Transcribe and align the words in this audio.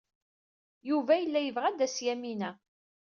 Yuba 0.89 1.13
yella 1.17 1.39
yebɣa 1.41 1.65
ad 1.69 1.75
d-tas 1.77 1.97
Yamina. 2.05 2.51